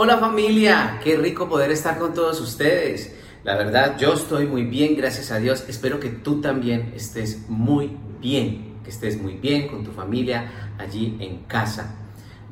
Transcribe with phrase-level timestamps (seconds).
[0.00, 3.16] Hola familia, qué rico poder estar con todos ustedes.
[3.42, 5.64] La verdad, yo estoy muy bien, gracias a Dios.
[5.66, 11.16] Espero que tú también estés muy bien, que estés muy bien con tu familia allí
[11.18, 11.96] en casa.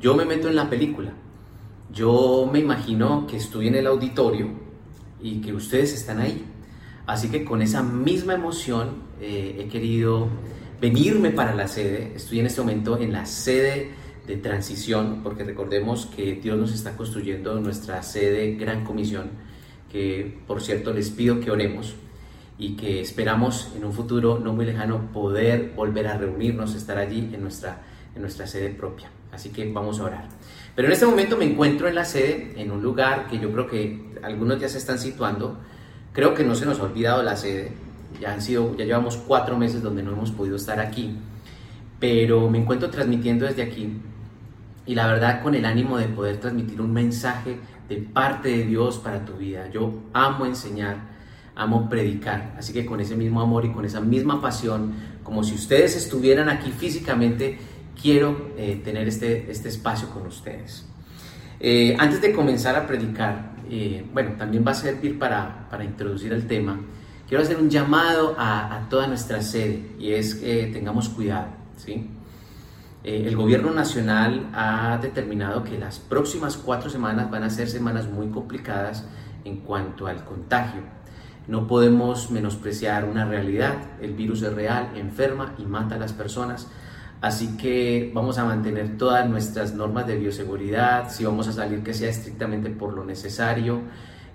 [0.01, 1.13] Yo me meto en la película.
[1.89, 4.49] Yo me imagino que estoy en el auditorio
[5.21, 6.43] y que ustedes están ahí.
[7.05, 10.27] Así que con esa misma emoción eh, he querido
[10.81, 12.11] venirme para la sede.
[12.13, 13.93] Estoy en este momento en la sede
[14.27, 19.29] de transición, porque recordemos que Dios nos está construyendo nuestra sede Gran Comisión,
[19.89, 21.95] que por cierto les pido que oremos
[22.59, 27.29] y que esperamos en un futuro no muy lejano poder volver a reunirnos, estar allí
[27.33, 27.83] en nuestra,
[28.15, 29.09] en nuestra sede propia.
[29.31, 30.27] Así que vamos a orar.
[30.75, 33.67] Pero en este momento me encuentro en la sede, en un lugar que yo creo
[33.67, 35.57] que algunos ya se están situando.
[36.11, 37.71] Creo que no se nos ha olvidado la sede.
[38.19, 41.15] Ya han sido, ya llevamos cuatro meses donde no hemos podido estar aquí.
[41.99, 44.01] Pero me encuentro transmitiendo desde aquí
[44.87, 47.57] y la verdad con el ánimo de poder transmitir un mensaje
[47.89, 49.69] de parte de Dios para tu vida.
[49.69, 50.97] Yo amo enseñar,
[51.55, 55.55] amo predicar, así que con ese mismo amor y con esa misma pasión, como si
[55.55, 57.59] ustedes estuvieran aquí físicamente,
[58.01, 60.85] quiero eh, tener este, este espacio con ustedes.
[61.59, 66.31] Eh, antes de comenzar a predicar, eh, bueno, también va a servir para, para, introducir
[66.31, 66.79] el tema,
[67.27, 72.09] quiero hacer un llamado a, a toda nuestra sede y es que tengamos cuidado, ¿sí?
[73.07, 78.05] Eh, el gobierno nacional ha determinado que las próximas cuatro semanas van a ser semanas
[78.09, 79.05] muy complicadas
[79.45, 80.81] en cuanto al contagio.
[81.47, 83.75] No podemos menospreciar una realidad.
[84.01, 86.67] El virus es real, enferma y mata a las personas.
[87.21, 91.09] Así que vamos a mantener todas nuestras normas de bioseguridad.
[91.09, 93.83] Si vamos a salir, que sea estrictamente por lo necesario,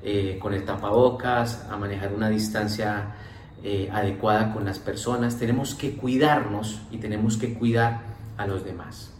[0.02, 3.16] eh, con el tapabocas, a manejar una distancia
[3.62, 5.36] eh, adecuada con las personas.
[5.36, 8.11] Tenemos que cuidarnos y tenemos que cuidar
[8.42, 9.14] a los demás.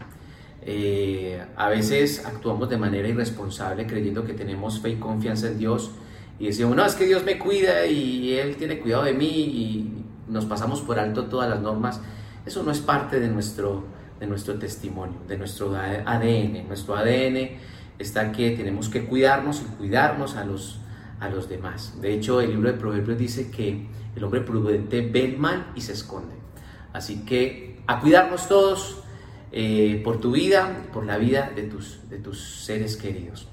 [0.61, 5.91] Eh, a veces actuamos de manera irresponsable creyendo que tenemos fe y confianza en Dios
[6.39, 10.05] y decimos, no, es que Dios me cuida y Él tiene cuidado de mí y
[10.27, 12.01] nos pasamos por alto todas las normas.
[12.45, 13.85] Eso no es parte de nuestro,
[14.19, 16.67] de nuestro testimonio, de nuestro ADN.
[16.67, 17.49] Nuestro ADN
[17.99, 20.79] está que tenemos que cuidarnos y cuidarnos a los,
[21.19, 22.01] a los demás.
[22.01, 25.81] De hecho, el libro de Proverbios dice que el hombre prudente ve el mal y
[25.81, 26.35] se esconde.
[26.93, 29.02] Así que a cuidarnos todos,
[29.55, 33.47] eh, por tu vida, por la vida de tus, de tus seres queridos.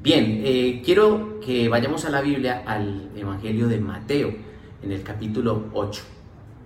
[0.00, 4.34] Bien, eh, quiero que vayamos a la Biblia, al Evangelio de Mateo,
[4.82, 6.02] en el capítulo 8.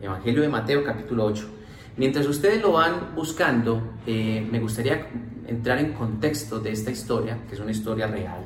[0.03, 1.49] Evangelio de Mateo, capítulo 8.
[1.97, 5.09] Mientras ustedes lo van buscando, eh, me gustaría
[5.49, 8.45] entrar en contexto de esta historia, que es una historia real.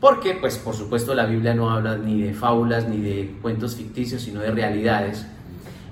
[0.00, 4.22] Porque, pues, por supuesto, la Biblia no habla ni de fábulas ni de cuentos ficticios,
[4.22, 5.24] sino de realidades.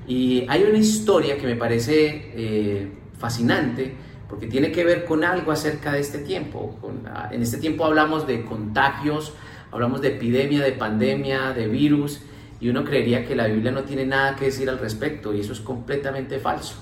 [0.08, 3.96] Y hay una historia que me parece fascinante
[4.28, 6.78] porque tiene que ver con algo acerca de este tiempo.
[7.06, 9.32] Ah, en este tiempo hablamos de contagios,
[9.72, 12.20] hablamos de epidemia, de pandemia, de virus,
[12.60, 15.52] y uno creería que la Biblia no tiene nada que decir al respecto, y eso
[15.52, 16.76] es completamente falso.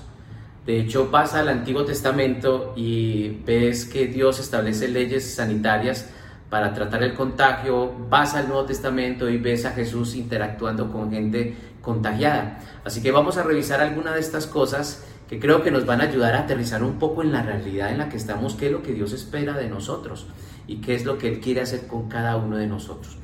[0.65, 6.09] De hecho, pasa al Antiguo Testamento y ves que Dios establece leyes sanitarias
[6.49, 11.55] para tratar el contagio, vas al Nuevo Testamento y ves a Jesús interactuando con gente
[11.81, 12.59] contagiada.
[12.83, 16.05] Así que vamos a revisar alguna de estas cosas que creo que nos van a
[16.05, 18.81] ayudar a aterrizar un poco en la realidad en la que estamos, qué es lo
[18.81, 20.27] que Dios espera de nosotros
[20.67, 23.17] y qué es lo que Él quiere hacer con cada uno de nosotros.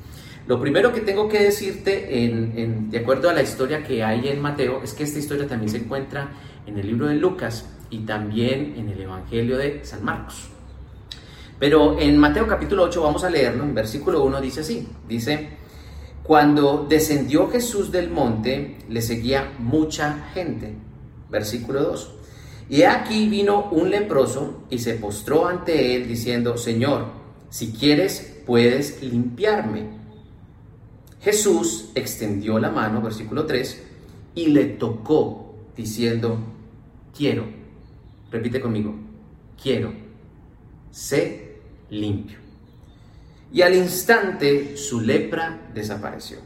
[0.46, 4.42] Lo primero que tengo que decirte, en, de acuerdo a la historia que hay en
[4.42, 6.28] Mateo, es que esta historia también se encuentra
[6.66, 10.48] en el libro de Lucas y también en el Evangelio de San Marcos.
[11.58, 15.48] Pero en Mateo capítulo 8 vamos a leerlo, en versículo 1 dice así, dice,
[16.22, 20.74] cuando descendió Jesús del monte, le seguía mucha gente
[21.34, 22.10] Versículo 2.
[22.68, 27.08] Y aquí vino un leproso y se postró ante él diciendo, Señor,
[27.50, 29.88] si quieres, puedes limpiarme.
[31.20, 33.82] Jesús extendió la mano, versículo 3,
[34.36, 36.38] y le tocó diciendo,
[37.16, 37.46] quiero,
[38.30, 38.94] repite conmigo,
[39.60, 39.92] quiero,
[40.92, 41.56] sé
[41.90, 42.38] limpio.
[43.52, 46.38] Y al instante su lepra desapareció.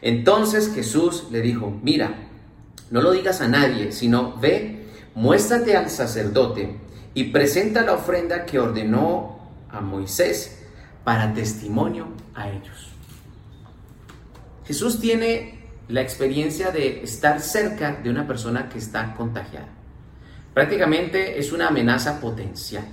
[0.00, 2.30] Entonces Jesús le dijo, mira,
[2.94, 4.86] no lo digas a nadie, sino ve,
[5.16, 6.76] muéstrate al sacerdote
[7.12, 10.62] y presenta la ofrenda que ordenó a Moisés
[11.02, 12.06] para testimonio
[12.36, 12.92] a ellos.
[14.64, 19.70] Jesús tiene la experiencia de estar cerca de una persona que está contagiada.
[20.54, 22.84] Prácticamente es una amenaza potencial.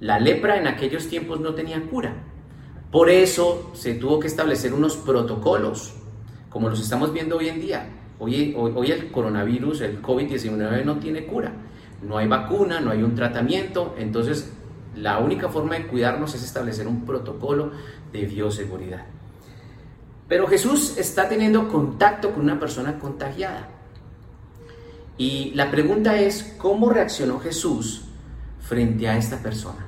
[0.00, 2.14] La lepra en aquellos tiempos no tenía cura.
[2.90, 5.92] Por eso se tuvo que establecer unos protocolos,
[6.48, 7.90] como los estamos viendo hoy en día.
[8.18, 11.52] Hoy, el coronavirus, el COVID-19 no tiene cura.
[12.02, 13.94] No hay vacuna, no hay un tratamiento.
[13.98, 14.52] Entonces,
[14.94, 17.72] la única forma de cuidarnos es establecer un protocolo
[18.12, 19.04] de bioseguridad.
[20.28, 23.68] Pero Jesús está teniendo contacto con una persona contagiada.
[25.18, 28.04] Y la pregunta es, ¿cómo reaccionó Jesús
[28.60, 29.86] frente a esta persona?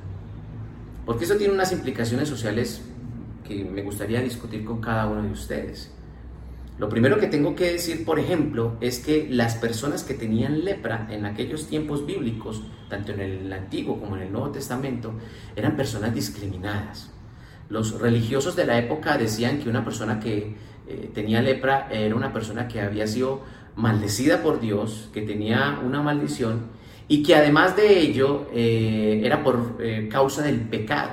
[1.04, 2.82] Porque eso tiene unas implicaciones sociales
[3.46, 5.90] que me gustaría discutir con cada uno de ustedes.
[6.78, 11.08] Lo primero que tengo que decir, por ejemplo, es que las personas que tenían lepra
[11.10, 15.12] en aquellos tiempos bíblicos, tanto en el Antiguo como en el Nuevo Testamento,
[15.56, 17.10] eran personas discriminadas.
[17.68, 20.54] Los religiosos de la época decían que una persona que
[20.86, 23.42] eh, tenía lepra era una persona que había sido
[23.74, 26.68] maldecida por Dios, que tenía una maldición
[27.08, 31.10] y que además de ello eh, era por eh, causa del pecado.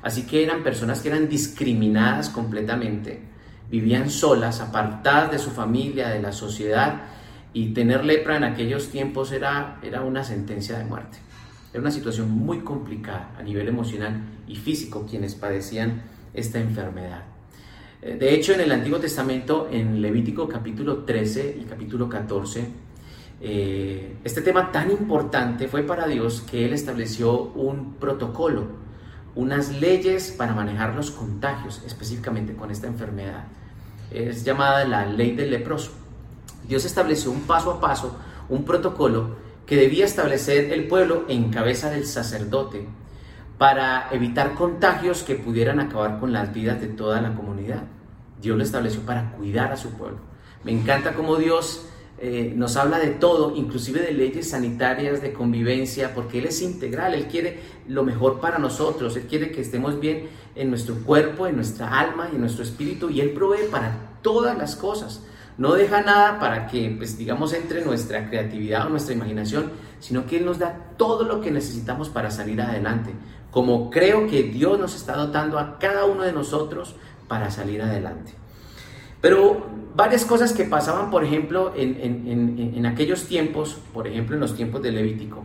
[0.00, 3.31] Así que eran personas que eran discriminadas completamente
[3.70, 7.02] vivían solas, apartadas de su familia, de la sociedad,
[7.54, 11.18] y tener lepra en aquellos tiempos era, era una sentencia de muerte.
[11.72, 16.02] Era una situación muy complicada a nivel emocional y físico quienes padecían
[16.34, 17.22] esta enfermedad.
[18.02, 22.66] Eh, de hecho, en el Antiguo Testamento, en Levítico capítulo 13 y capítulo 14,
[23.40, 28.66] eh, este tema tan importante fue para Dios que Él estableció un protocolo,
[29.34, 33.44] unas leyes para manejar los contagios, específicamente con esta enfermedad
[34.14, 35.92] es llamada la ley del leproso.
[36.68, 38.16] Dios estableció un paso a paso,
[38.48, 39.36] un protocolo
[39.66, 42.86] que debía establecer el pueblo en cabeza del sacerdote
[43.58, 47.84] para evitar contagios que pudieran acabar con las vidas de toda la comunidad.
[48.40, 50.18] Dios lo estableció para cuidar a su pueblo.
[50.64, 51.86] Me encanta cómo Dios
[52.24, 57.14] eh, nos habla de todo, inclusive de leyes sanitarias, de convivencia, porque Él es integral,
[57.14, 57.58] Él quiere
[57.88, 62.28] lo mejor para nosotros, Él quiere que estemos bien en nuestro cuerpo, en nuestra alma
[62.30, 65.24] y en nuestro espíritu, y Él provee para todas las cosas.
[65.58, 70.36] No deja nada para que, pues, digamos, entre nuestra creatividad o nuestra imaginación, sino que
[70.36, 73.10] Él nos da todo lo que necesitamos para salir adelante,
[73.50, 76.94] como creo que Dios nos está dotando a cada uno de nosotros
[77.26, 78.41] para salir adelante.
[79.22, 79.64] Pero
[79.94, 84.90] varias cosas que pasaban, por ejemplo, en, aquellos tiempos, por ejemplo, en los tiempos de
[84.90, 85.44] Levítico,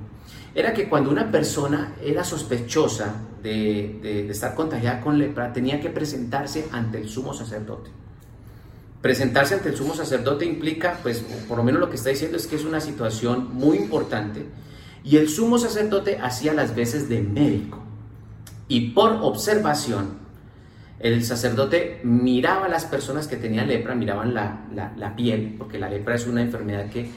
[0.56, 5.91] era que cuando una persona era sospechosa de, de, estar contagiada con lepra, tenía que
[5.91, 7.91] presentarse ante el sumo sacerdote.
[9.01, 12.47] Presentarse ante el sumo sacerdote implica, pues, por lo menos lo que está diciendo es
[12.47, 14.47] que es una situación muy importante,
[15.03, 17.77] y el sumo sacerdote hacía las veces de médico.
[18.68, 20.26] Y por observación,
[20.99, 26.15] el sacerdote miraba a las personas que tenían lepra, miraban la, piel, porque la lepra
[26.15, 27.09] es una enfermedad que,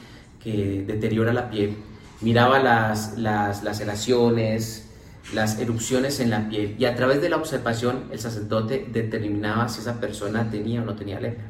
[0.43, 1.77] que deteriora la piel,
[2.21, 4.87] miraba las, las laceraciones,
[5.33, 9.79] las erupciones en la piel y a través de la observación el sacerdote determinaba si
[9.79, 11.45] esa persona tenía o no tenía lepra.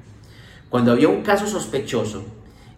[0.70, 2.24] Cuando había un caso sospechoso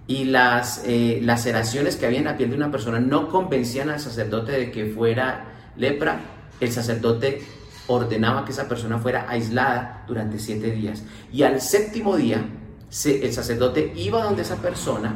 [0.07, 3.99] y las eh, laceraciones que había en la piel de una persona no convencían al
[3.99, 5.45] sacerdote de que fuera
[5.77, 6.21] lepra,
[6.59, 7.41] el sacerdote
[7.87, 11.03] ordenaba que esa persona fuera aislada durante siete días.
[11.31, 12.45] Y al séptimo día,
[13.05, 15.15] el sacerdote iba donde esa persona,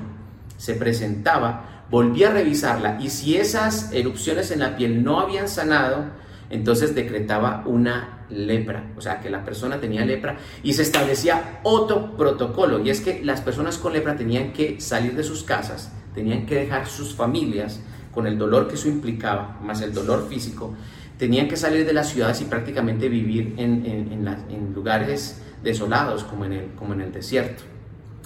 [0.57, 6.05] se presentaba, volvía a revisarla y si esas erupciones en la piel no habían sanado,
[6.49, 12.17] entonces decretaba una lepra, o sea que la persona tenía lepra y se establecía otro
[12.17, 16.45] protocolo y es que las personas con lepra tenían que salir de sus casas, tenían
[16.45, 17.79] que dejar sus familias
[18.11, 20.73] con el dolor que eso implicaba, más el dolor físico,
[21.17, 26.53] tenían que salir de las ciudades y prácticamente vivir en, en, lugares desolados como en,
[26.53, 27.63] el, como en el desierto.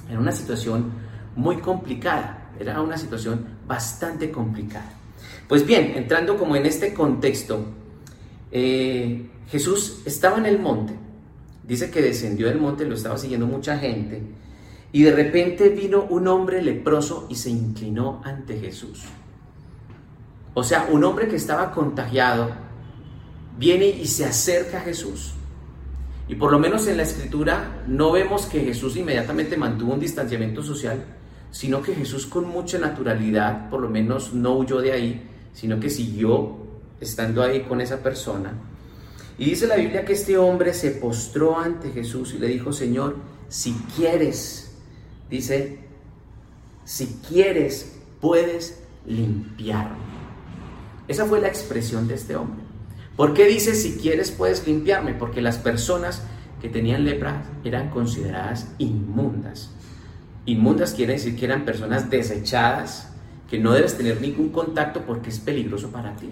[0.10, 0.92] Era una situación
[1.36, 4.92] muy complicada, era una situación bastante complicada.
[5.48, 7.65] Pues bien, entrando como en este contexto,
[8.51, 10.94] eh, Jesús estaba en el monte,
[11.65, 14.22] dice que descendió del monte, lo estaba siguiendo mucha gente,
[14.92, 19.04] y de repente vino un hombre leproso y se inclinó ante Jesús.
[20.54, 22.51] O sea, un hombre que estaba contagiado
[23.62, 25.34] viene y se acerca a Jesús.
[26.27, 30.63] Y por lo menos en la escritura no vemos que Jesús inmediatamente mantuvo un distanciamiento
[30.63, 31.06] social,
[31.51, 35.91] sino que Jesús con mucha naturalidad, por lo menos no huyó de ahí, sino que
[35.91, 36.58] siguió
[37.00, 38.53] estando ahí con esa persona.
[39.38, 43.18] Y dice la Biblia que este hombre se postró ante Jesús y le dijo, Señor,
[43.48, 44.72] si quieres,
[45.30, 45.77] dice,
[46.84, 49.98] si quieres, puedes limpiarme.
[51.08, 52.61] Esa fue la expresión de este hombre.
[53.22, 55.13] ¿Por qué dice si quieres puedes limpiarme?
[55.13, 56.24] Porque las personas
[56.60, 59.70] que tenían lepra eran consideradas inmundas.
[60.48, 63.13] Inmundas quiere decir que eran personas desechadas,
[63.48, 66.32] que no debes tener ningún contacto porque es peligroso para ti.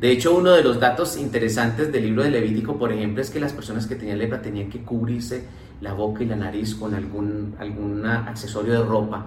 [0.00, 3.40] De hecho, uno de los datos interesantes del libro de Levítico, por ejemplo, es que
[3.40, 5.46] las personas que tenían lepra tenían que cubrirse
[5.80, 9.26] la boca y la nariz con algún, algún accesorio de ropa,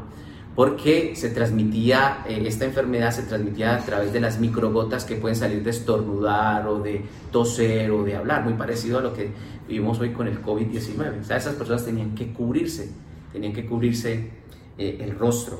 [0.55, 5.35] porque se transmitía, eh, esta enfermedad se transmitía a través de las microgotas que pueden
[5.35, 9.31] salir de estornudar o de toser o de hablar, muy parecido a lo que
[9.67, 11.21] vivimos hoy con el COVID-19.
[11.21, 12.91] O sea, esas personas tenían que cubrirse,
[13.31, 14.29] tenían que cubrirse
[14.77, 15.59] eh, el rostro.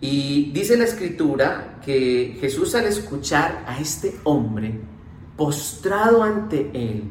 [0.00, 4.78] Y dice la escritura que Jesús al escuchar a este hombre
[5.36, 7.04] postrado ante él,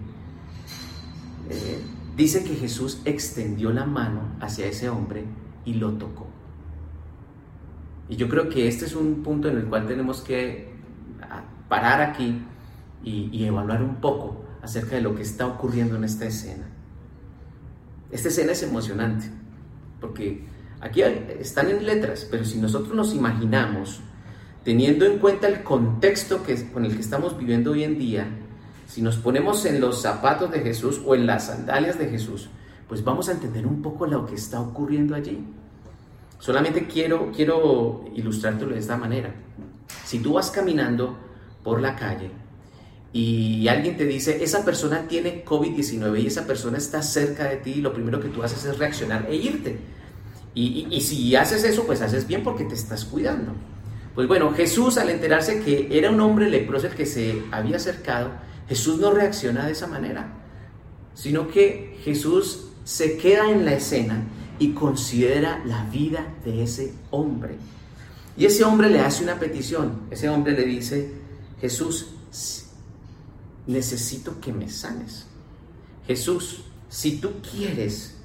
[1.50, 1.82] eh,
[2.16, 5.26] dice que Jesús extendió la mano hacia ese hombre
[5.66, 6.25] y lo tocó.
[8.08, 10.70] Y yo creo que este es un punto en el cual tenemos que
[11.22, 12.42] ah, parar aquí
[13.04, 16.68] y, evaluar un poco acerca de lo que está ocurriendo en esta escena.
[18.12, 19.30] Esta escena es emocionante,
[20.02, 20.46] porque
[20.82, 24.02] aquí están en letras, pero si nosotros nos imaginamos,
[24.64, 26.42] teniendo en cuenta el contexto
[26.74, 28.28] con el que estamos viviendo hoy en día,
[28.88, 32.50] si nos ponemos en los zapatos de Jesús o en las sandalias de Jesús,
[32.88, 35.44] pues vamos a entender un poco lo que está ocurriendo allí.
[36.40, 39.34] Solamente quiero, quiero ilustrártelo de esta manera.
[40.06, 41.18] Si tú vas caminando
[41.64, 42.30] por la calle
[43.14, 47.76] y alguien te dice, esa persona tiene COVID-19 y esa persona está cerca de ti,
[47.76, 49.78] lo primero que tú haces es reaccionar e irte.
[50.54, 53.54] Y, y, si haces eso, pues haces bien porque te estás cuidando.
[54.14, 58.32] Pues bueno, Jesús al enterarse que era un hombre leproso el que se había acercado,
[58.70, 60.34] Jesús no reacciona de esa manera,
[61.14, 64.24] sino que Jesús se queda en la escena
[64.60, 67.56] y considera la vida de ese hombre.
[68.38, 70.02] Y ese hombre le hace una petición.
[70.12, 71.12] Ese hombre le dice,
[71.62, 72.08] Jesús,
[73.68, 75.26] necesito que me sanes.
[76.06, 78.16] Jesús, si tú quieres,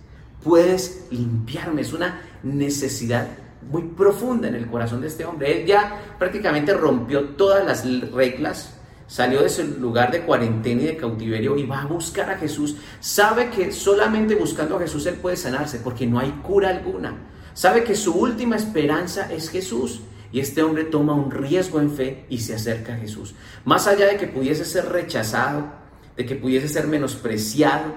[0.42, 1.82] puedes limpiarme.
[1.82, 3.28] Es una necesidad
[3.70, 5.60] muy profunda en el corazón de este hombre.
[5.60, 8.74] Él ya prácticamente rompió todas las reglas
[9.10, 12.76] salió de su lugar de cuarentena y de cautiverio y va a buscar a Jesús,
[13.00, 17.16] sabe que solamente buscando a Jesús él puede sanarse porque no hay cura alguna.
[17.52, 20.02] Sabe que su última esperanza es Jesús.
[20.32, 23.34] Y este hombre toma un riesgo en fe y se acerca a Jesús.
[23.64, 25.72] Más allá de que pudiese ser rechazado,
[26.16, 27.96] de que pudiese ser menospreciado,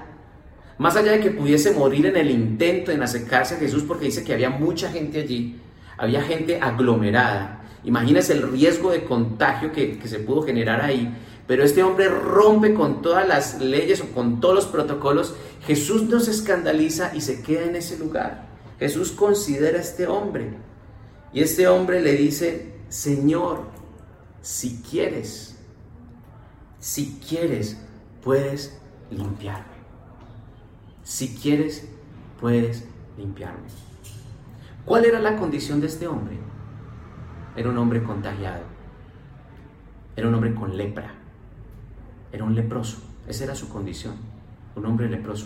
[0.80, 4.24] más allá de que pudiese morir en el intento de acercarse a Jesús, porque dice
[4.24, 5.62] que había mucha gente allí,
[5.96, 11.16] había gente aglomerada, Imagínese el riesgo de contagio que, se pudo generar ahí.
[11.48, 15.36] Pero este hombre rompe con todas las leyes o con todos los protocolos.
[15.66, 18.48] Jesús no se escandaliza y se queda en ese lugar.
[18.80, 20.54] Jesús considera a este hombre.
[21.34, 23.64] Y este hombre le dice, Señor,
[24.42, 25.56] si quieres,
[26.80, 27.78] si quieres,
[28.24, 28.78] puedes
[29.10, 29.74] limpiarme.
[31.04, 31.86] Si quieres,
[32.40, 32.86] puedes
[33.18, 33.68] limpiarme.
[34.86, 36.38] ¿Cuál era la condición de este hombre?
[37.56, 38.64] Era un hombre contagiado.
[40.16, 41.14] Era un hombre con lepra.
[42.32, 42.98] Era un leproso.
[43.28, 44.16] Esa era su condición.
[44.76, 45.46] Un hombre leproso.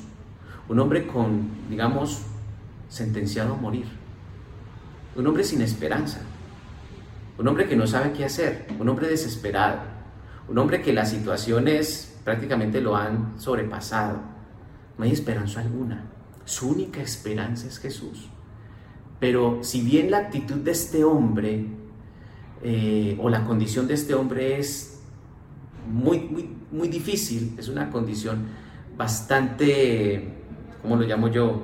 [0.70, 2.22] Un hombre con, digamos,
[2.88, 3.88] sentenciado a morir.
[5.16, 6.22] Un hombre sin esperanza.
[7.38, 8.68] Un hombre que no sabe qué hacer.
[8.80, 9.80] Un hombre desesperado.
[10.48, 14.20] Un hombre que las situaciones prácticamente lo han sobrepasado.
[14.98, 16.06] No hay esperanza alguna.
[16.46, 18.30] Su única esperanza es Jesús.
[19.20, 21.66] Pero si bien la actitud de este hombre
[22.64, 25.00] eh, o la condición de este hombre es
[25.92, 28.46] muy, muy, muy difícil, es una condición
[28.98, 30.34] bastante,
[30.82, 31.62] ¿cómo lo llamo yo?,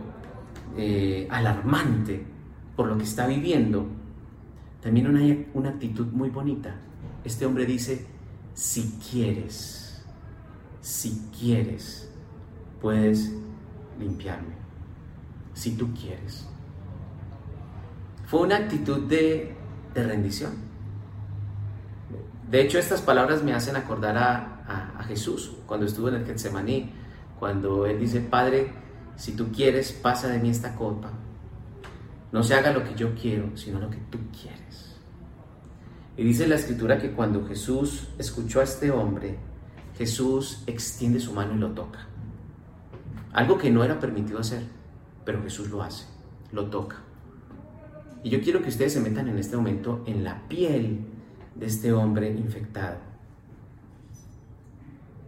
[0.75, 2.23] eh, alarmante
[2.75, 3.85] por lo que está viviendo,
[4.81, 6.75] también hay una actitud muy bonita.
[7.23, 8.05] Este hombre dice,
[8.53, 10.03] si quieres,
[10.81, 12.11] si quieres,
[12.81, 13.31] puedes
[13.99, 14.55] limpiarme,
[15.53, 16.47] si tú quieres.
[18.25, 19.55] Fue una actitud de,
[19.93, 20.72] de rendición.
[22.49, 24.49] De hecho, estas palabras me hacen acordar a,
[25.07, 26.89] Jesús cuando estuvo en el Getsemaní,
[27.37, 28.71] cuando él dice, Padre,
[29.17, 31.11] si tú quieres, pasa de mí esta copa.
[32.31, 34.95] No se haga lo que yo quiero, sino lo que tú quieres.
[36.15, 39.37] Y dice la escritura que cuando Jesús escuchó a este hombre,
[39.97, 42.07] Jesús extiende su mano y lo toca.
[43.33, 44.63] Algo que no era permitido hacer,
[45.25, 46.05] pero Jesús lo hace,
[46.51, 46.97] lo toca.
[48.23, 51.12] Y yo quiero que ustedes se metan en este momento en la piel
[51.55, 52.97] de este hombre infectado.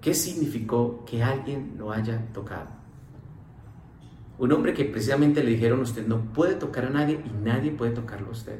[0.02, 2.68] ¿Qué significó que alguien lo haya tocado?
[4.38, 7.92] Un hombre que precisamente le dijeron usted no puede tocar a nadie y nadie puede
[7.92, 8.60] tocarlo a usted.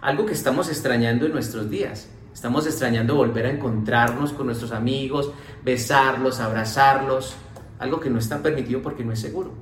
[0.00, 2.10] Algo que estamos extrañando en nuestros días.
[2.34, 5.32] Estamos extrañando volver a encontrarnos con nuestros amigos,
[5.64, 7.34] besarlos, abrazarlos.
[7.78, 9.54] Algo que no está permitido porque no es seguro.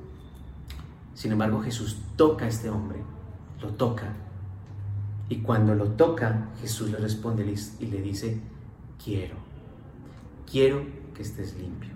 [1.13, 2.99] Sin embargo, Jesús toca a este hombre,
[3.61, 4.24] lo toca
[5.27, 7.43] y cuando lo toca, Jesús le responde
[7.79, 8.39] y le dice,
[9.03, 9.35] quiero,
[10.49, 10.83] quiero
[11.15, 11.89] que estés limpio.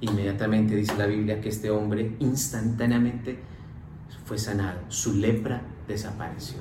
[0.00, 3.38] Inmediatamente dice la Biblia que este hombre instantáneamente
[4.26, 6.58] fue sanado, su lepra desapareció.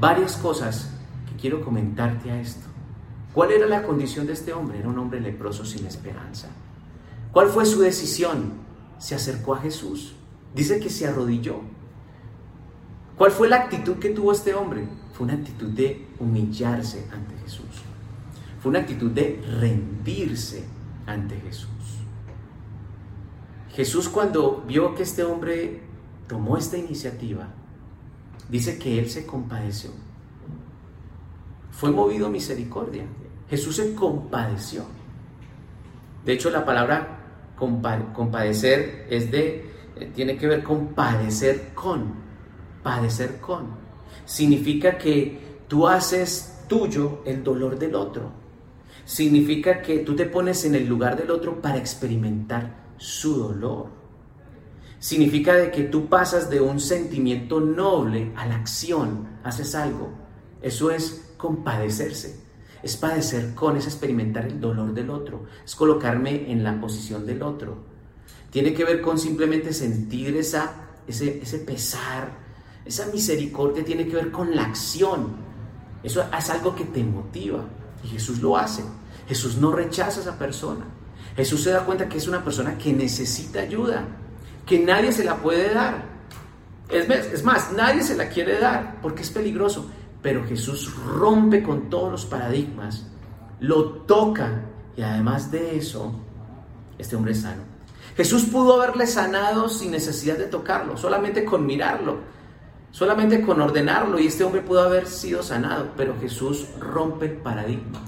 [0.00, 0.90] Varias cosas
[1.28, 2.66] que quiero comentarte a esto.
[3.32, 4.78] ¿Cuál era la condición de este hombre?
[4.78, 6.48] Era un hombre leproso sin esperanza.
[7.32, 8.54] ¿Cuál fue su decisión?
[8.98, 10.14] Se acercó a Jesús.
[10.54, 11.60] Dice que se arrodilló.
[13.16, 14.88] ¿Cuál fue la actitud que tuvo este hombre?
[15.14, 17.82] Fue una actitud de humillarse ante Jesús.
[18.60, 20.64] Fue una actitud de rendirse
[21.06, 21.68] ante Jesús.
[23.70, 25.80] Jesús cuando vio que este hombre
[26.26, 27.48] tomó esta iniciativa,
[28.48, 29.90] dice que él se compadeció.
[31.70, 33.04] Fue movido misericordia.
[33.48, 34.84] Jesús se compadeció.
[36.24, 37.20] De hecho, la palabra
[37.56, 42.14] compadecer es de, eh, tiene que ver con padecer con,
[42.82, 43.83] padecer con.
[44.24, 48.30] Significa que tú haces tuyo el dolor del otro.
[49.04, 53.88] Significa que tú te pones en el lugar del otro para experimentar su dolor.
[54.98, 60.10] Significa de que tú pasas de un sentimiento noble a la acción, haces algo.
[60.62, 62.42] Eso es compadecerse.
[62.82, 67.42] Es padecer con, es experimentar el dolor del otro, es colocarme en la posición del
[67.42, 67.78] otro.
[68.50, 72.43] Tiene que ver con simplemente sentir esa, ese, ese pesar,
[72.84, 75.36] esa misericordia, tiene que ver con la acción.
[76.02, 77.64] Eso es algo que te motiva
[78.02, 78.84] y Jesús lo hace.
[79.26, 80.84] Jesús no rechaza a esa persona.
[81.36, 84.04] Jesús se da cuenta que es una persona que necesita ayuda,
[84.66, 86.14] que nadie se la puede dar.
[86.88, 89.90] Es, más, nadie se la quiere dar porque es peligroso.
[90.22, 93.06] Pero Jesús rompe con todos los paradigmas,
[93.60, 94.62] lo toca
[94.96, 96.12] y además de eso,
[96.98, 97.62] este hombre es sano.
[98.16, 102.18] Jesús pudo haberle sanado sin necesidad de tocarlo, solamente con mirarlo,
[102.94, 108.00] solamente con ordenarlo y este hombre pudo haber sido sanado, pero Jesús rompe el paradigma.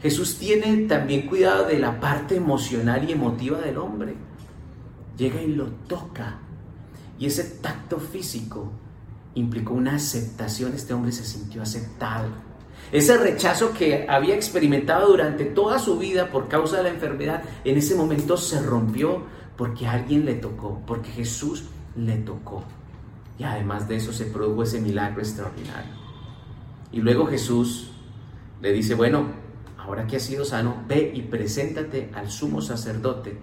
[0.00, 4.14] Jesús tiene también cuidado de la parte emocional y emotiva del hombre.
[5.18, 6.38] Llega y lo toca.
[7.18, 8.70] Y ese tacto físico
[9.34, 10.72] implicó una aceptación.
[10.72, 12.28] Este hombre se sintió aceptado.
[12.92, 17.76] Ese rechazo que había experimentado durante toda su vida por causa de la enfermedad, en
[17.76, 19.24] ese momento se rompió
[19.56, 21.64] porque alguien le tocó, porque Jesús
[21.96, 22.62] le tocó.
[23.44, 25.92] Además de eso se produjo ese milagro extraordinario.
[26.92, 27.90] Y luego Jesús
[28.60, 29.26] le dice, bueno,
[29.78, 33.38] ahora que has sido sano, ve y preséntate al sumo sacerdote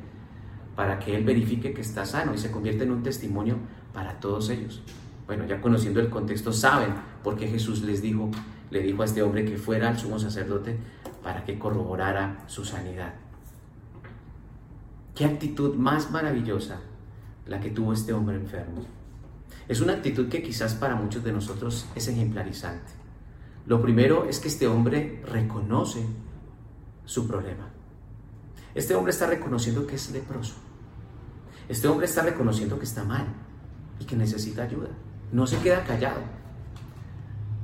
[0.76, 3.58] para que él verifique que está sano y se convierte en un testimonio
[3.94, 4.82] para todos ellos.
[5.28, 8.32] Bueno, ya conociendo el contexto, saben por qué Jesús les dijo,
[8.72, 10.78] le dijo a este hombre que fuera al sumo sacerdote
[11.22, 13.14] para que corroborara su sanidad.
[15.16, 16.80] Qué actitud más maravillosa
[17.46, 18.99] la que tuvo este hombre enfermo.
[19.70, 22.92] Es una actitud que quizás para muchos de nosotros es ejemplarizante.
[23.68, 26.04] Lo primero es que este hombre reconoce
[27.06, 27.70] su problema.
[28.74, 30.56] Este hombre está reconociendo que es leproso.
[31.68, 33.28] Este hombre está reconociendo que está mal
[34.00, 34.90] y que necesita ayuda.
[35.32, 36.22] No se queda callado.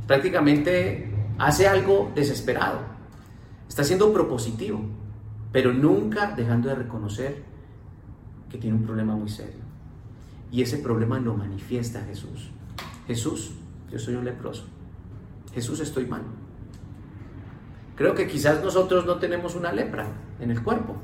[0.05, 2.81] Prácticamente hace algo desesperado.
[3.67, 4.79] Está siendo propositivo,
[5.51, 7.43] pero nunca dejando de reconocer
[8.47, 9.64] que tiene un problema muy serio.
[10.51, 12.51] Y ese problema lo manifiesta Jesús.
[13.07, 13.51] Jesús,
[13.91, 14.65] yo soy un leproso.
[15.53, 16.23] Jesús, estoy mal.
[17.95, 20.07] Creo que quizás nosotros no tenemos una lepra
[20.39, 20.97] en el cuerpo,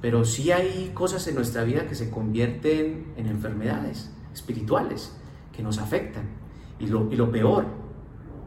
[0.00, 5.16] pero sí hay cosas en nuestra vida que se convierten en enfermedades espirituales
[5.52, 6.24] que nos afectan.
[6.78, 7.66] Y lo, y lo peor,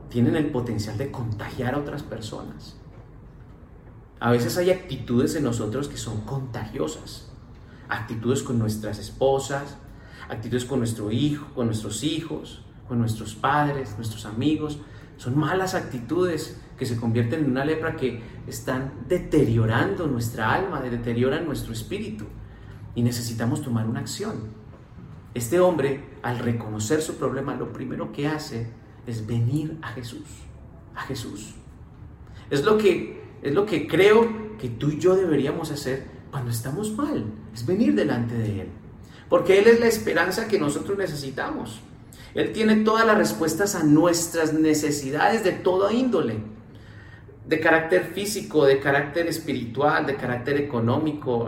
[0.09, 2.75] tienen el potencial de contagiar a otras personas.
[4.19, 7.32] A veces hay actitudes en nosotros que son contagiosas.
[7.93, 9.77] Actitudes con nuestras esposas,
[10.27, 14.79] actitudes con nuestro hijo, con nuestros hijos, con nuestros padres, nuestros amigos.
[15.17, 21.45] Son malas actitudes que se convierten en una lepra que están deteriorando nuestra alma, deterioran
[21.45, 22.25] nuestro espíritu
[22.95, 24.63] y necesitamos tomar una acción.
[25.33, 28.71] Este hombre, al reconocer su problema, lo primero que hace
[29.05, 30.27] es venir a Jesús,
[30.95, 31.55] a Jesús.
[32.49, 36.91] Es lo que, es lo que creo que tú y yo deberíamos hacer cuando estamos
[36.97, 38.67] mal, es venir delante de Él.
[39.29, 41.79] Porque Él es la esperanza que nosotros necesitamos.
[42.33, 46.39] Él tiene todas las respuestas a nuestras necesidades de toda índole
[47.45, 51.47] de carácter físico, de carácter espiritual, de carácter económico,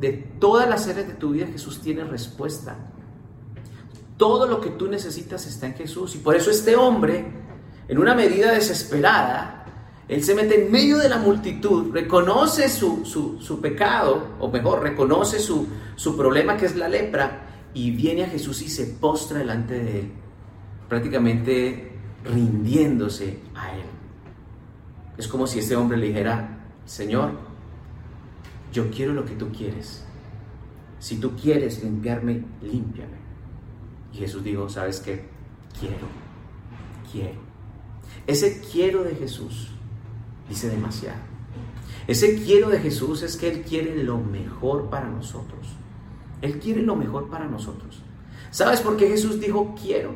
[0.00, 2.76] de todas las áreas de tu vida Jesús tiene respuesta.
[4.16, 6.16] Todo lo que tú necesitas está en Jesús.
[6.16, 7.24] Y por eso este hombre,
[7.86, 9.63] en una medida desesperada,
[10.08, 15.66] él se mete en medio de la multitud, reconoce su, pecado, o mejor, reconoce su,
[15.96, 20.00] su problema que es la lepra, y viene a Jesús y se postra delante de
[20.00, 20.12] él,
[20.88, 21.92] prácticamente
[22.24, 23.86] rindiéndose a él.
[25.16, 27.32] Es como si este hombre le dijera, Señor,
[28.72, 30.04] yo quiero lo que tú quieres.
[30.98, 33.24] Si tú quieres limpiarme, límpiame.
[34.12, 35.34] Y Jesús dijo, ¿sabes qué?
[35.78, 36.06] quiero,
[37.10, 37.40] quiero.
[38.26, 39.70] Ese quiero de Jesús
[40.48, 41.18] dice demasiado.
[42.06, 45.68] Ese quiero de Jesús es que Él quiere lo mejor para nosotros.
[46.42, 48.02] Él quiere lo mejor para nosotros.
[48.50, 50.14] ¿Sabes por qué Jesús dijo quiero?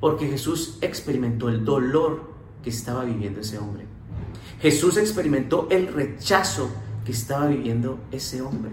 [0.00, 3.84] Porque Jesús experimentó el dolor que estaba viviendo ese hombre.
[4.60, 6.70] Jesús experimentó el rechazo
[7.04, 8.72] que estaba viviendo ese hombre.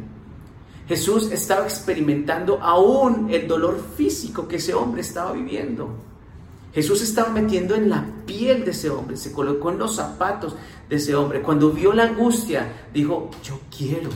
[0.87, 5.89] Jesús estaba experimentando aún el dolor físico que ese hombre estaba viviendo.
[6.75, 10.57] Jesús estaba metiendo en la piel de ese hombre, se colocó en los zapatos
[10.89, 11.41] de ese hombre.
[11.41, 14.09] Cuando vio la angustia, dijo, yo quiero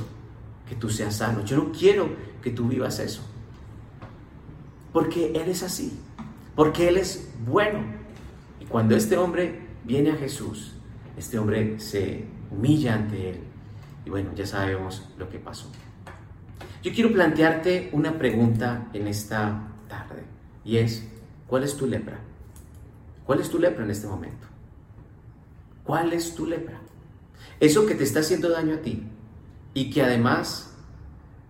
[0.67, 2.09] que tú seas sano, yo no quiero
[2.43, 3.21] que tú vivas eso.
[4.91, 6.01] Porque Él es así,
[6.53, 7.79] porque Él es bueno.
[8.59, 10.73] Y cuando este hombre viene a Jesús,
[11.15, 13.39] este hombre se humilla ante Él.
[14.05, 15.71] Y bueno, ya sabemos lo que pasó.
[16.83, 20.23] Yo quiero plantearte una pregunta en esta tarde
[20.65, 21.07] y es,
[21.47, 22.19] ¿cuál es tu lepra?
[23.29, 24.47] ¿Cuál es tu lepra en este momento?
[25.83, 26.79] ¿Cuál es tu lepra?
[27.59, 29.03] Eso que te está haciendo daño a ti
[29.75, 30.73] y que además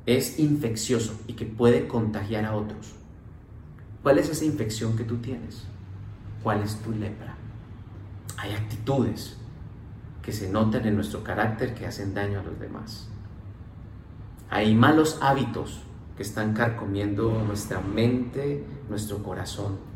[0.05, 2.95] es infeccioso y que puede contagiar a otros.
[4.03, 5.63] ¿Cuál es esa infección que tú tienes?
[6.43, 7.37] ¿Cuál es tu lepra?
[8.35, 9.37] Hay actitudes
[10.21, 13.07] que se notan en nuestro carácter que hacen daño a los demás.
[14.49, 15.79] Hay malos hábitos
[16.17, 19.88] que están carcomiendo nuestra mente, nuestro corazón.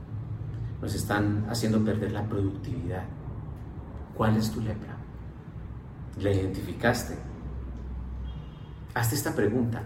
[0.84, 3.06] Nos están haciendo perder la productividad.
[4.18, 4.98] ¿Cuál es tu lepra?
[6.20, 7.18] ¿La identificaste?
[8.94, 9.84] Hazte esta pregunta.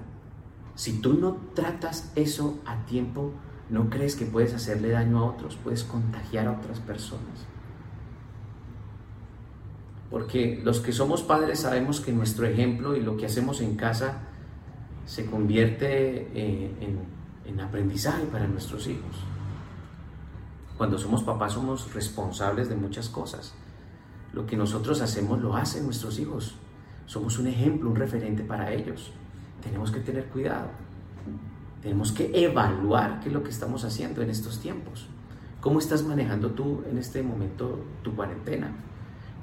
[0.74, 3.32] Si tú no tratas eso a tiempo,
[3.70, 5.56] ¿no crees que puedes hacerle daño a otros?
[5.58, 7.46] Puedes contagiar a otras personas.
[10.10, 14.24] Porque los que somos padres sabemos que nuestro ejemplo y lo que hacemos en casa
[15.06, 16.98] se convierte eh,
[17.46, 19.37] en, aprendizaje para nuestros hijos.
[20.78, 23.54] Cuando somos papás somos responsables de muchas cosas.
[24.34, 26.56] Lo que nosotros hacemos lo hacen nuestros hijos.
[27.06, 29.12] Somos un ejemplo, un referente para ellos.
[29.64, 30.70] Tenemos que tener cuidado.
[31.82, 35.08] Tenemos que evaluar qué es lo que estamos haciendo en estos tiempos.
[35.62, 38.72] ¿Cómo estás manejando tú en este momento tu cuarentena?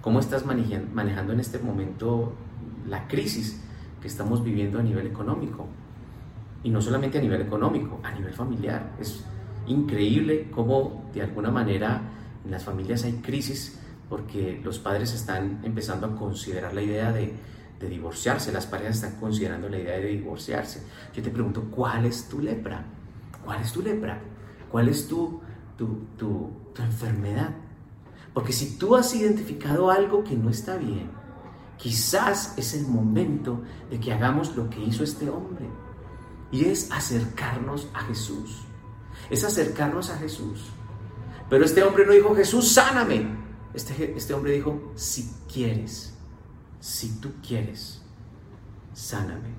[0.01, 2.35] ¿Cómo estás manejando en este momento
[2.89, 3.61] la crisis
[4.01, 5.67] que estamos viviendo a nivel económico.
[6.63, 8.93] Y no solamente a nivel económico, a nivel familiar.
[9.01, 9.25] Es
[9.67, 12.03] increíble cómo de alguna manera
[12.45, 17.55] en las familias hay crisis porque los padres están empezando a considerar la idea de,
[17.85, 20.83] divorciarse, las parejas están considerando la idea de divorciarse.
[21.13, 22.83] Yo te pregunto, ¿cuál es tu lepra?
[23.45, 24.23] ¿Cuál es tu lepra?
[24.71, 25.43] ¿Cuál es tu,
[25.77, 27.51] tu, tu, tu enfermedad?
[28.33, 31.11] Porque si tú has identificado algo que no está bien,
[31.77, 35.69] Quizás es el momento de que hagamos lo que hizo este hombre.
[36.53, 38.63] Y es acercarnos a Jesús.
[39.31, 40.65] Es acercarnos a Jesús.
[41.49, 43.27] Pero este hombre no dijo, Jesús, sáname.
[43.75, 46.15] Este, este hombre dijo, si quieres,
[46.81, 48.01] si tú quieres,
[48.93, 49.51] sáname.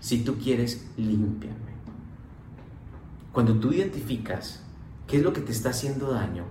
[0.00, 1.56] Si tú quieres, límpiame.
[3.32, 4.62] Cuando tú identificas
[5.06, 6.44] qué es lo que te está haciendo daño,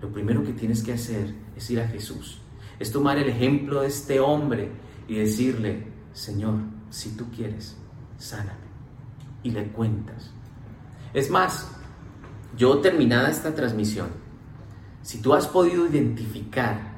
[0.00, 2.40] lo primero que tienes que hacer es ir a Jesús
[2.78, 4.70] es tomar el ejemplo de este hombre
[5.08, 6.60] y decirle, Señor,
[6.90, 7.76] si tú quieres,
[8.18, 8.68] sáname.
[9.42, 10.30] Y le cuentas.
[11.14, 11.70] Es más,
[12.56, 14.08] yo terminada esta transmisión,
[15.02, 16.96] si tú has podido identificar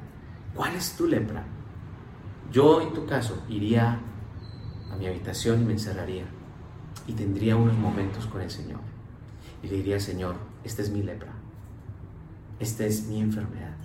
[0.54, 1.44] cuál es tu lepra,
[2.50, 4.00] yo en tu caso iría
[4.90, 6.24] a mi habitación y me encerraría
[7.06, 8.80] y tendría unos momentos con el Señor.
[9.62, 11.32] Y le diría, Señor, esta es mi lepra,
[12.58, 13.80] esta es mi enfermedad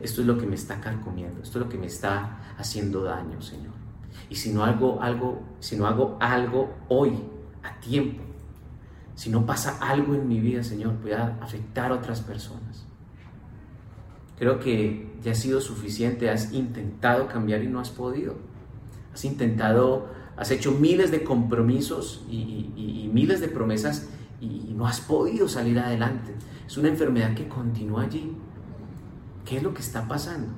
[0.00, 3.40] esto es lo que me está carcomiendo, esto es lo que me está haciendo daño,
[3.40, 3.72] Señor.
[4.30, 7.18] Y si no hago algo, si no hago algo hoy,
[7.62, 8.22] a tiempo,
[9.18, 12.86] si no pasa algo en mi vida, Señor, voy a afectar a otras personas.
[14.38, 18.36] Creo que ya ha sido suficiente, has intentado cambiar y no has podido.
[19.12, 24.08] Has intentado, has hecho miles de compromisos y, miles de promesas
[24.40, 26.32] y no has podido salir adelante.
[26.64, 28.36] Es una enfermedad que continúa allí
[29.44, 30.52] ¿Qué es lo que está pasando?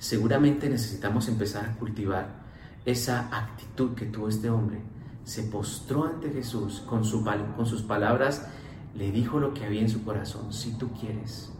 [0.00, 2.42] Seguramente necesitamos empezar a cultivar
[2.84, 4.80] esa actitud que tuvo este hombre.
[5.24, 7.24] Se postró ante Jesús con, su,
[7.56, 8.46] con sus palabras,
[8.94, 11.50] le dijo lo que había en su corazón, si tú quieres,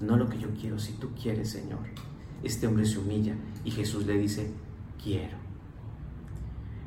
[0.00, 1.80] no lo que yo quiero, si tú quieres, Señor.
[2.42, 3.34] Este hombre se humilla
[3.64, 4.50] y Jesús le dice,
[5.02, 5.36] quiero.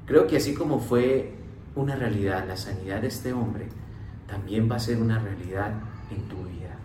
[0.05, 1.35] Creo que así como fue
[1.75, 3.67] una realidad la sanidad de este hombre,
[4.27, 5.73] también va a ser una realidad
[6.11, 6.77] en tu vida.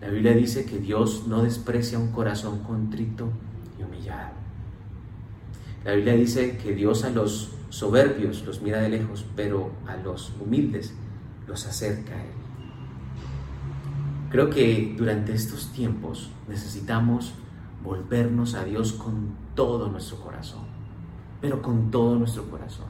[0.00, 3.28] La Biblia dice que Dios no desprecia un corazón contrito
[3.78, 4.30] y humillado.
[5.84, 10.32] La Biblia dice que Dios a los soberbios los mira de lejos, pero a los
[10.40, 10.94] humildes
[11.46, 12.30] los acerca a Él.
[14.30, 17.32] Creo que durante estos tiempos necesitamos
[17.82, 20.66] volvernos a Dios con todo nuestro corazón,
[21.40, 22.86] pero con todo nuestro corazón.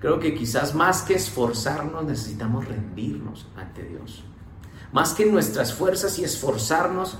[0.00, 4.24] Creo que quizás más que esforzarnos necesitamos rendirnos ante Dios.
[4.92, 7.18] Más que nuestras fuerzas y esforzarnos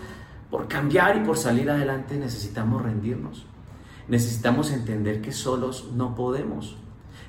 [0.50, 3.46] por cambiar y por salir adelante necesitamos rendirnos.
[4.08, 6.76] Necesitamos entender que solos no podemos.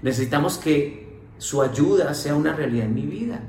[0.01, 3.41] Necesitamos que su ayuda sea una realidad en mi vida.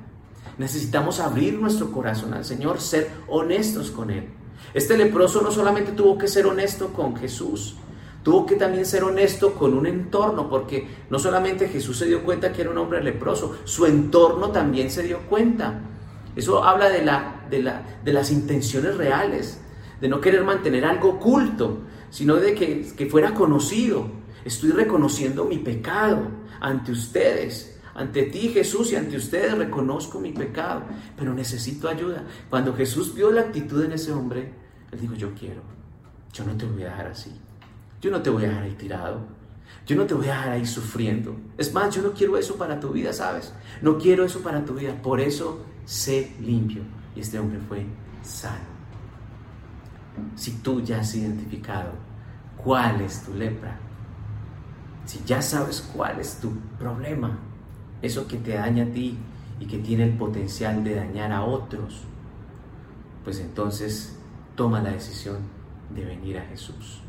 [0.59, 4.29] Necesitamos abrir nuestro corazón al Señor, ser honestos con Él.
[4.73, 7.77] Este leproso no solamente tuvo que ser honesto con Jesús,
[8.23, 12.53] tuvo que también ser honesto con un entorno, porque no solamente Jesús se dio cuenta
[12.53, 15.81] que era un hombre leproso, su entorno también se dio cuenta.
[16.35, 19.61] Eso habla de, la, de, la, de las intenciones reales,
[20.01, 21.79] de no querer mantener algo oculto,
[22.15, 24.07] sino de que, que fuera conocido.
[24.45, 26.29] Estoy reconociendo mi pecado
[26.61, 27.81] ante ustedes.
[27.93, 30.83] Ante ti, Jesús, y ante ustedes reconozco mi pecado,
[31.17, 32.25] pero necesito ayuda.
[32.49, 34.53] Cuando Jesús vio la actitud en ese hombre,
[34.93, 35.63] él dijo, yo quiero,
[36.33, 37.33] yo no te voy a dejar así.
[38.01, 39.27] Yo no te voy a dejar ahí tirado.
[39.85, 41.35] Yo no te voy a dejar ahí sufriendo.
[41.59, 43.53] Es más, yo no quiero eso para tu vida, ¿sabes?
[43.83, 44.95] No quiero eso para tu vida.
[45.03, 46.83] Por eso, sé limpio.
[47.17, 47.85] Y este hombre fue
[48.23, 48.74] sano.
[50.37, 51.93] Si tú ya has identificado
[52.57, 53.79] cuál es tu lepra,
[55.05, 57.39] si ya sabes cuál es tu problema,
[58.01, 59.19] eso que te daña a ti
[59.61, 62.03] y que tiene el potencial de dañar a otros,
[63.23, 64.17] pues entonces
[64.55, 65.39] toma la decisión
[65.95, 67.01] de venir a Jesús.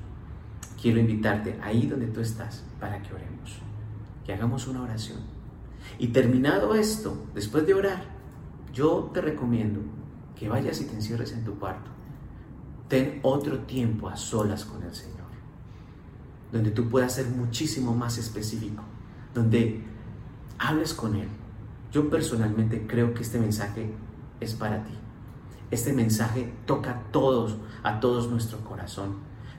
[0.82, 3.60] Quiero invitarte ahí donde tú estás para que oremos,
[4.26, 5.20] que hagamos una oración.
[6.00, 8.04] Y terminado esto, después de orar,
[8.74, 9.82] yo te recomiendo
[10.36, 11.95] que vayas y te encierres en tu cuarto.
[12.88, 15.26] Ten otro tiempo a solas con el Señor,
[16.52, 18.84] donde tú puedas ser muchísimo más específico,
[19.34, 19.84] donde
[20.60, 21.28] hables con Él.
[21.92, 23.92] Yo personalmente creo que este mensaje
[24.40, 24.94] es para ti.
[25.72, 29.16] Este mensaje toca a todos, a todos nuestro corazón.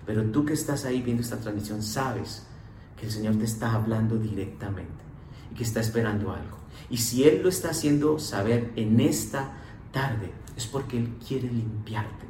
[0.07, 2.47] Pero tú que estás ahí viendo esta transmisión, sabes
[2.97, 5.05] que el Señor te está hablando directamente
[5.51, 6.59] y que está esperando algo.
[6.89, 9.53] Y si Él lo está haciendo saber en esta
[9.93, 12.27] tarde, es porque Él quiere limpiarte.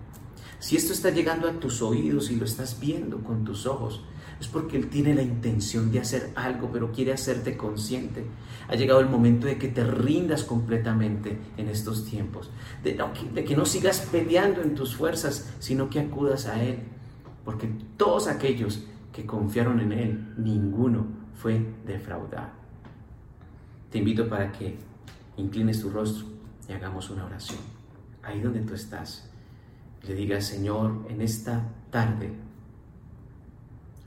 [0.58, 4.02] Si esto está llegando a tus oídos y lo estás viendo con tus ojos,
[4.40, 8.24] es porque Él tiene la intención de hacer algo, pero quiere hacerte consciente.
[8.68, 12.50] Ha llegado el momento de que te rindas completamente en estos tiempos,
[12.82, 12.96] de,
[13.44, 16.80] que no sigas peleando en tus fuerzas, sino que acudas a Él,
[17.44, 22.50] porque todos aquellos que confiaron en Él, ninguno fue defraudado.
[23.90, 24.76] Te invito para que
[25.36, 26.26] inclines tu rostro
[26.68, 27.60] y hagamos una oración.
[28.22, 29.30] Ahí donde tú estás,
[30.06, 32.32] le digas, Señor, en esta tarde,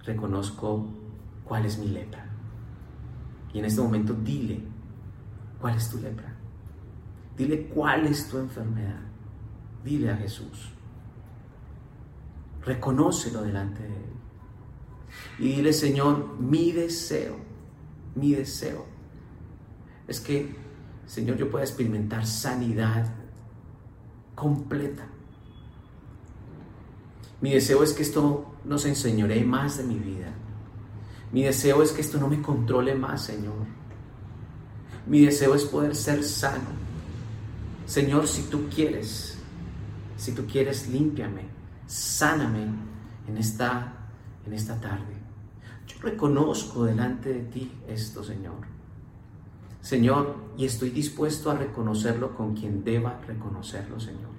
[0.06, 0.88] reconozco
[1.44, 2.26] cuál es mi lepra.
[3.54, 4.62] Y en este momento dile,
[5.60, 6.34] ¿cuál es tu lepra?
[7.36, 9.02] Dile cuál es tu enfermedad.
[9.84, 10.72] Dile a Jesús.
[12.62, 14.10] Reconócelo delante de Él.
[15.40, 17.36] Y dile, Señor, mi deseo,
[18.16, 18.86] mi deseo
[20.08, 20.56] es que,
[21.08, 23.12] Señor, yo pueda experimentar sanidad
[24.36, 25.08] completa
[27.42, 30.28] mi deseo es que esto no se enseñoree más de mi vida.
[31.32, 33.66] Mi deseo es que esto no me controle más, Señor.
[35.08, 36.70] Mi deseo es poder ser sano.
[37.86, 39.38] Señor, si tú quieres,
[40.18, 41.44] si tú quieres, límpiame,
[41.88, 42.68] sáname
[43.28, 43.94] en esta,
[44.46, 45.18] en esta tarde.
[45.88, 48.68] Yo reconozco delante de ti esto, Señor.
[49.82, 54.30] Señor, y estoy dispuesto a reconocerlo con quien deba reconocerlo, Señor.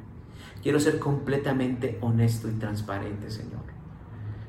[0.62, 3.62] Quiero ser completamente honesto y transparente, Señor.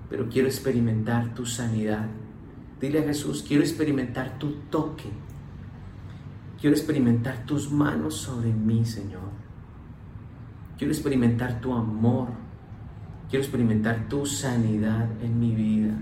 [0.10, 2.06] Pero quiero experimentar tu sanidad.
[2.82, 5.10] Dile a Jesús, quiero experimentar tu toque.
[6.60, 9.32] Quiero experimentar tus manos sobre mí, Señor.
[10.78, 12.28] Quiero experimentar tu amor.
[13.30, 15.98] Quiero experimentar tu sanidad en mi vida.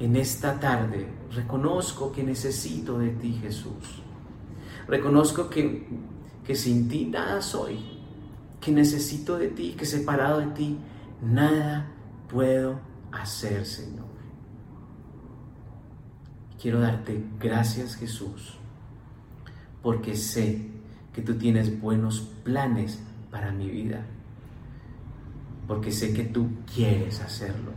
[0.00, 4.02] En esta tarde reconozco que necesito de ti, Jesús.
[4.88, 5.86] Reconozco que,
[6.44, 7.91] que sin ti nada soy
[8.62, 10.78] que necesito de ti, que separado de ti,
[11.20, 11.92] nada
[12.28, 14.06] puedo hacer, Señor.
[16.60, 18.56] Quiero darte gracias, Jesús,
[19.82, 20.70] porque sé
[21.12, 24.06] que tú tienes buenos planes para mi vida,
[25.66, 27.72] porque sé que tú quieres hacerlo,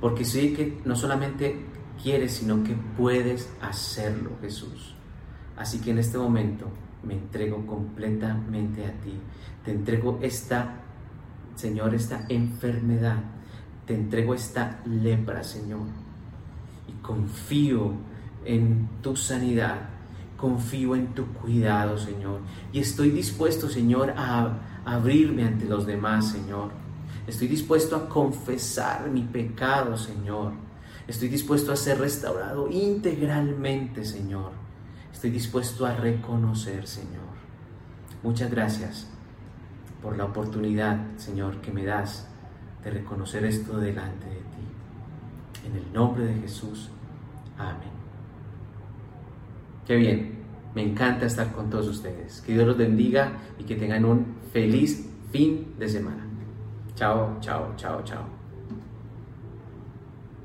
[0.00, 1.66] porque sé que no solamente
[2.00, 4.94] quieres, sino que puedes hacerlo, Jesús.
[5.56, 6.70] Así que en este momento
[7.02, 9.14] me entrego completamente a ti.
[9.64, 10.80] Te entrego esta,
[11.54, 13.22] Señor, esta enfermedad.
[13.86, 15.86] Te entrego esta lepra, Señor.
[16.88, 17.92] Y confío
[18.44, 19.90] en tu sanidad.
[20.36, 22.40] confío en tu cuidado, Señor.
[22.72, 26.70] Y estoy dispuesto, Señor, a abrirme ante los demás, Señor.
[27.26, 30.52] Estoy dispuesto a confesar mi pecado, Señor.
[31.08, 34.65] Estoy dispuesto a ser restaurado integralmente, Señor.
[35.16, 37.24] Estoy dispuesto a reconocer, Señor.
[38.22, 39.06] Muchas gracias
[40.02, 42.28] por la oportunidad, Señor, que me das
[42.84, 45.66] de reconocer esto delante de ti.
[45.68, 46.90] En el nombre de Jesús.
[47.56, 47.88] Amén.
[49.86, 50.44] Qué bien.
[50.74, 52.42] Me encanta estar con todos ustedes.
[52.42, 56.26] Que Dios los bendiga y que tengan un feliz fin de semana.
[56.94, 58.35] Chao, chao, chao, chao.